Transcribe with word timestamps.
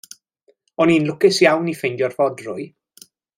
O'n 0.85 0.93
i'n 0.93 1.05
lwcus 1.09 1.41
iawn 1.49 1.69
i 1.75 1.75
ffeindio'r 1.81 2.17
fodrwy. 2.23 2.67